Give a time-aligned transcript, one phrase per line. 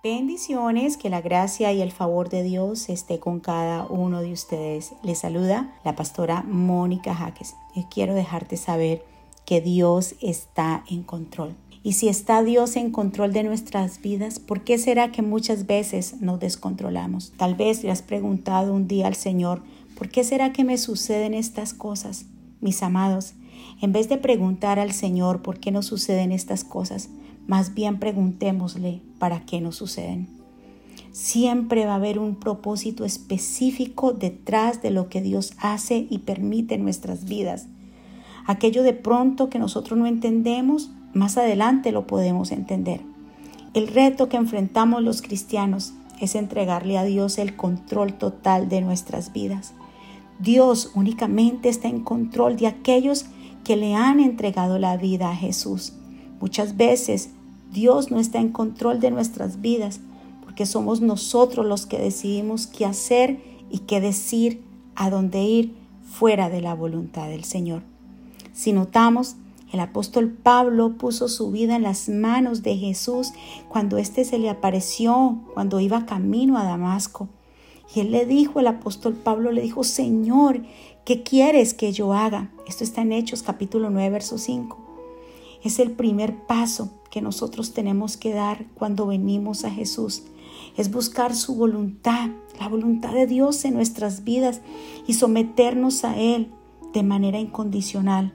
[0.00, 4.92] Bendiciones, que la gracia y el favor de Dios esté con cada uno de ustedes.
[5.02, 7.56] Les saluda la pastora Mónica Jaques.
[7.74, 9.04] Y quiero dejarte saber
[9.44, 11.56] que Dios está en control.
[11.82, 16.20] Y si está Dios en control de nuestras vidas, ¿por qué será que muchas veces
[16.20, 17.32] nos descontrolamos?
[17.36, 19.64] Tal vez le has preguntado un día al Señor,
[19.96, 22.26] ¿por qué será que me suceden estas cosas?
[22.60, 23.34] Mis amados,
[23.82, 27.08] en vez de preguntar al Señor por qué nos suceden estas cosas,
[27.48, 30.28] más bien preguntémosle para qué nos suceden.
[31.10, 36.76] Siempre va a haber un propósito específico detrás de lo que Dios hace y permite
[36.76, 37.66] en nuestras vidas.
[38.46, 43.00] Aquello de pronto que nosotros no entendemos, más adelante lo podemos entender.
[43.72, 49.32] El reto que enfrentamos los cristianos es entregarle a Dios el control total de nuestras
[49.32, 49.72] vidas.
[50.38, 53.24] Dios únicamente está en control de aquellos
[53.64, 55.94] que le han entregado la vida a Jesús.
[56.40, 57.30] Muchas veces
[57.72, 60.00] Dios no está en control de nuestras vidas
[60.42, 63.40] porque somos nosotros los que decidimos qué hacer
[63.70, 64.62] y qué decir,
[64.94, 67.82] a dónde ir fuera de la voluntad del Señor.
[68.52, 69.36] Si notamos,
[69.72, 73.32] el apóstol Pablo puso su vida en las manos de Jesús
[73.68, 77.28] cuando éste se le apareció, cuando iba camino a Damasco.
[77.94, 80.62] Y él le dijo, el apóstol Pablo le dijo, Señor,
[81.04, 82.50] ¿qué quieres que yo haga?
[82.66, 84.76] Esto está en Hechos capítulo 9, verso 5.
[85.62, 90.22] Es el primer paso que nosotros tenemos que dar cuando venimos a Jesús.
[90.76, 94.60] Es buscar su voluntad, la voluntad de Dios en nuestras vidas
[95.06, 96.50] y someternos a Él
[96.92, 98.34] de manera incondicional.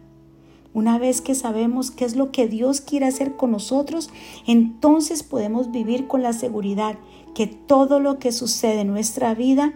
[0.74, 4.10] Una vez que sabemos qué es lo que Dios quiere hacer con nosotros,
[4.48, 6.98] entonces podemos vivir con la seguridad
[7.36, 9.74] que todo lo que sucede en nuestra vida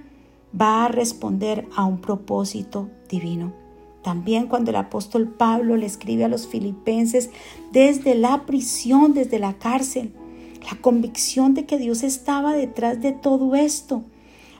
[0.60, 3.67] va a responder a un propósito divino.
[4.08, 7.30] También cuando el apóstol Pablo le escribe a los filipenses
[7.74, 10.14] desde la prisión, desde la cárcel,
[10.64, 14.04] la convicción de que Dios estaba detrás de todo esto.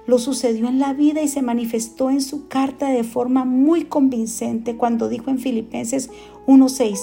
[0.06, 4.76] Lo sucedió en la vida y se manifestó en su carta de forma muy convincente
[4.76, 6.10] cuando dijo en Filipenses
[6.46, 7.00] 1:6,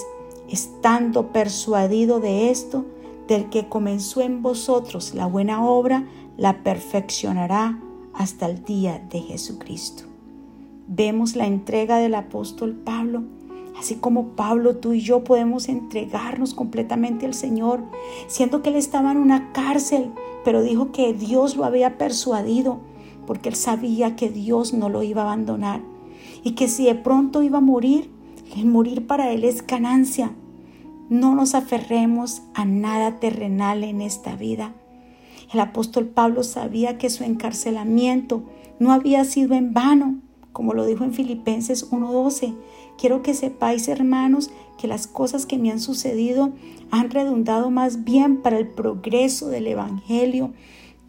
[0.47, 2.85] estando persuadido de esto,
[3.27, 6.07] del que comenzó en vosotros la buena obra,
[6.37, 7.81] la perfeccionará
[8.13, 10.14] hasta el día de Jesucristo
[10.87, 13.23] vemos la entrega del apóstol Pablo.
[13.77, 17.83] Así como Pablo, tú y yo podemos entregarnos completamente al Señor,
[18.27, 20.11] siendo que él estaba en una cárcel,
[20.45, 22.79] pero dijo que Dios lo había persuadido,
[23.27, 25.81] porque él sabía que Dios no lo iba a abandonar
[26.45, 28.09] y que si de pronto iba a morir,
[28.55, 30.31] el morir para él es ganancia.
[31.09, 34.73] No nos aferremos a nada terrenal en esta vida.
[35.51, 38.43] El apóstol Pablo sabía que su encarcelamiento
[38.79, 40.19] no había sido en vano,
[40.55, 42.53] como lo dijo en Filipenses 1:12.
[42.97, 46.53] Quiero que sepáis, hermanos, que las cosas que me han sucedido
[46.91, 50.53] han redundado más bien para el progreso del Evangelio.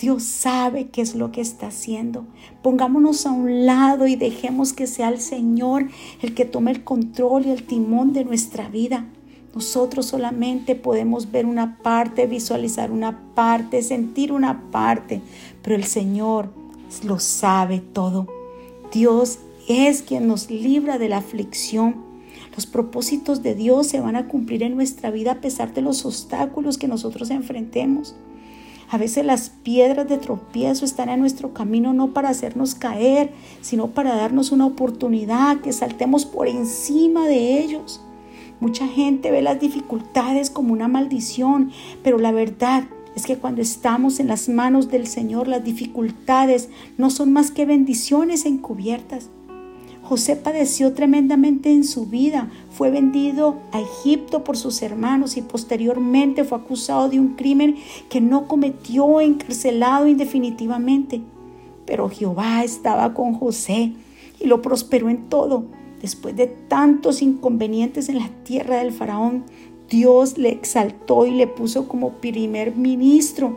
[0.01, 2.27] Dios sabe qué es lo que está haciendo.
[2.61, 5.91] Pongámonos a un lado y dejemos que sea el Señor
[6.23, 9.07] el que tome el control y el timón de nuestra vida.
[9.55, 15.23] Nosotros solamente podemos ver una parte, visualizar una parte, sentir una parte,
[15.63, 16.51] pero el Señor
[17.05, 18.36] lo sabe todo.
[18.93, 22.05] Dios es quien nos libra de la aflicción.
[22.55, 26.05] Los propósitos de Dios se van a cumplir en nuestra vida a pesar de los
[26.07, 28.15] obstáculos que nosotros enfrentemos.
[28.89, 33.89] A veces las piedras de tropiezo están en nuestro camino no para hacernos caer, sino
[33.89, 38.01] para darnos una oportunidad que saltemos por encima de ellos.
[38.61, 42.85] Mucha gente ve las dificultades como una maldición, pero la verdad
[43.17, 46.69] es que cuando estamos en las manos del Señor, las dificultades
[46.99, 49.31] no son más que bendiciones encubiertas.
[50.03, 56.45] José padeció tremendamente en su vida, fue vendido a Egipto por sus hermanos y posteriormente
[56.45, 57.77] fue acusado de un crimen
[58.11, 61.23] que no cometió, encarcelado indefinitivamente.
[61.87, 63.95] Pero Jehová estaba con José
[64.39, 65.65] y lo prosperó en todo.
[66.03, 69.45] Después de tantos inconvenientes en la tierra del faraón,
[69.89, 73.57] Dios le exaltó y le puso como primer ministro.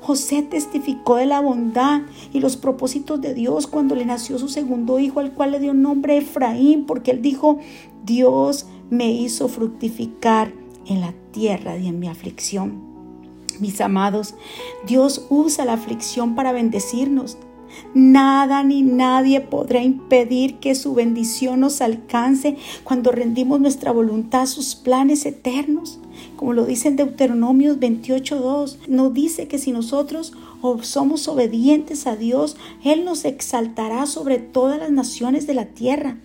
[0.00, 2.02] José testificó de la bondad
[2.32, 5.74] y los propósitos de Dios cuando le nació su segundo hijo, al cual le dio
[5.74, 7.58] nombre Efraín, porque él dijo,
[8.04, 10.52] Dios me hizo fructificar
[10.86, 12.90] en la tierra y en mi aflicción.
[13.60, 14.34] Mis amados,
[14.86, 17.36] Dios usa la aflicción para bendecirnos.
[17.94, 24.46] Nada ni nadie podrá impedir que su bendición nos alcance cuando rendimos nuestra voluntad a
[24.46, 25.98] sus planes eternos.
[26.36, 30.32] Como lo dice en Deuteronomios 28.2, nos dice que si nosotros
[30.82, 36.16] somos obedientes a Dios, Él nos exaltará sobre todas las naciones de la tierra.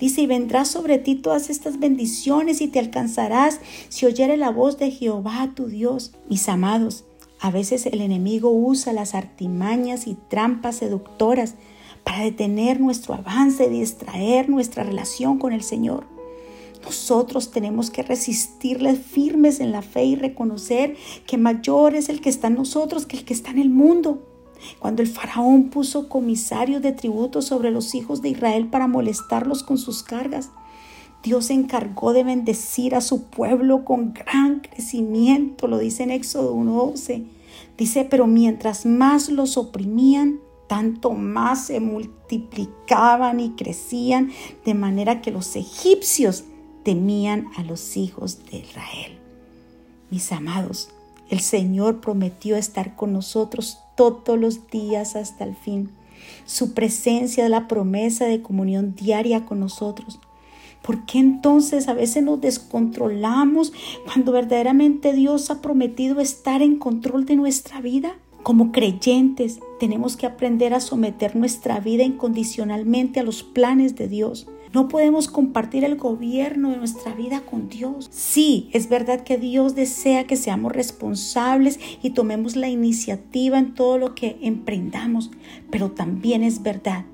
[0.00, 4.78] Dice, y vendrá sobre ti todas estas bendiciones y te alcanzarás si oyere la voz
[4.78, 6.12] de Jehová tu Dios.
[6.28, 7.04] Mis amados,
[7.44, 11.56] A veces el enemigo usa las artimañas y trampas seductoras
[12.02, 16.06] para detener nuestro avance y distraer nuestra relación con el Señor.
[16.82, 20.96] Nosotros tenemos que resistirles firmes en la fe y reconocer
[21.26, 24.26] que mayor es el que está en nosotros que el que está en el mundo.
[24.78, 29.76] Cuando el faraón puso comisarios de tributo sobre los hijos de Israel para molestarlos con
[29.76, 30.48] sus cargas,
[31.22, 36.54] Dios se encargó de bendecir a su pueblo con gran crecimiento, lo dice en Éxodo
[36.54, 37.33] 1.12.
[37.76, 44.30] Dice, pero mientras más los oprimían, tanto más se multiplicaban y crecían,
[44.64, 46.44] de manera que los egipcios
[46.82, 49.18] temían a los hijos de Israel.
[50.10, 50.90] Mis amados,
[51.30, 55.90] el Señor prometió estar con nosotros todos los días hasta el fin.
[56.44, 60.20] Su presencia es la promesa de comunión diaria con nosotros.
[60.84, 63.72] ¿Por qué entonces a veces nos descontrolamos
[64.04, 68.18] cuando verdaderamente Dios ha prometido estar en control de nuestra vida?
[68.42, 74.46] Como creyentes tenemos que aprender a someter nuestra vida incondicionalmente a los planes de Dios.
[74.74, 78.10] No podemos compartir el gobierno de nuestra vida con Dios.
[78.12, 83.96] Sí, es verdad que Dios desea que seamos responsables y tomemos la iniciativa en todo
[83.96, 85.30] lo que emprendamos,
[85.70, 87.06] pero también es verdad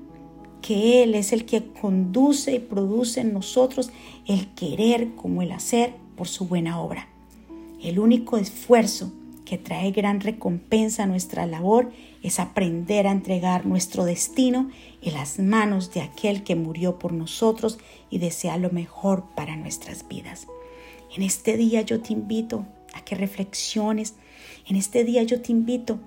[0.61, 3.91] que Él es el que conduce y produce en nosotros
[4.27, 7.07] el querer como el hacer por su buena obra.
[7.81, 9.11] El único esfuerzo
[9.45, 11.91] que trae gran recompensa a nuestra labor
[12.23, 14.69] es aprender a entregar nuestro destino
[15.01, 17.79] en las manos de aquel que murió por nosotros
[18.09, 20.47] y desea lo mejor para nuestras vidas.
[21.15, 24.13] En este día yo te invito a que reflexiones,
[24.67, 25.99] en este día yo te invito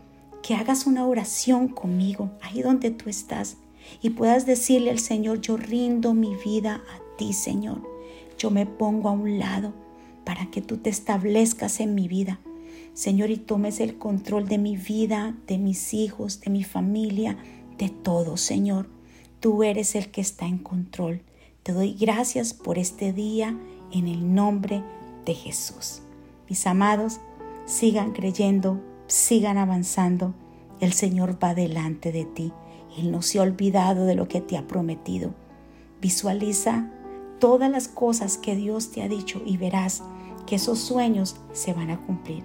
[0.42, 3.56] que hagas una oración conmigo, ahí donde tú estás,
[4.02, 7.82] y puedas decirle al Señor, yo rindo mi vida a ti, Señor.
[8.38, 9.72] Yo me pongo a un lado
[10.24, 12.40] para que tú te establezcas en mi vida.
[12.94, 17.36] Señor, y tomes el control de mi vida, de mis hijos, de mi familia,
[17.78, 18.88] de todo, Señor.
[19.40, 21.22] Tú eres el que está en control.
[21.62, 23.58] Te doy gracias por este día
[23.92, 24.82] en el nombre
[25.24, 26.02] de Jesús.
[26.48, 27.20] Mis amados,
[27.66, 30.34] sigan creyendo, sigan avanzando.
[30.80, 32.52] El Señor va delante de ti.
[32.98, 35.34] Él no se ha olvidado de lo que te ha prometido.
[36.00, 36.90] Visualiza
[37.38, 40.02] todas las cosas que Dios te ha dicho y verás
[40.46, 42.44] que esos sueños se van a cumplir.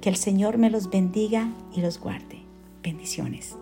[0.00, 2.42] Que el Señor me los bendiga y los guarde.
[2.82, 3.56] Bendiciones.